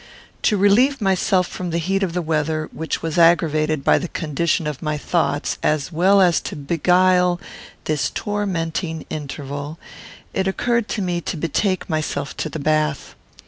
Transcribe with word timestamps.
To 0.41 0.57
relieve 0.57 0.99
myself 0.99 1.45
from 1.45 1.69
the 1.69 1.77
heat 1.77 2.01
of 2.01 2.13
the 2.13 2.23
weather, 2.23 2.67
which 2.73 3.03
was 3.03 3.19
aggravated 3.19 3.83
by 3.83 3.99
the 3.99 4.07
condition 4.07 4.65
of 4.65 4.81
my 4.81 4.97
thoughts, 4.97 5.59
as 5.61 5.91
well 5.91 6.21
as 6.21 6.41
to 6.41 6.55
beguile 6.55 7.39
this 7.83 8.09
tormenting 8.09 9.05
interval, 9.11 9.77
it 10.33 10.47
occurred 10.47 10.87
to 10.87 11.03
me 11.03 11.21
to 11.21 11.37
betake 11.37 11.87
myself 11.87 12.35
to 12.37 12.49
the 12.49 12.57
bath. 12.57 13.13